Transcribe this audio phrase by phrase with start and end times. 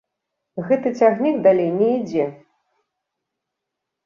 [0.69, 2.25] Гэты цягнік далей не ідзе.